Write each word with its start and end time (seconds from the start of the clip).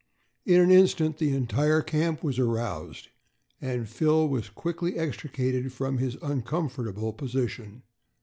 In 0.47 0.59
an 0.59 0.71
instant 0.71 1.19
the 1.19 1.35
entire 1.35 1.83
camp 1.83 2.23
was 2.23 2.39
aroused 2.39 3.09
and 3.61 3.87
Phil 3.87 4.27
was 4.27 4.49
quickly 4.49 4.95
extricated 4.97 5.71
from 5.71 5.99
his 5.99 6.17
uncomfortable 6.23 7.13
position. 7.13 7.83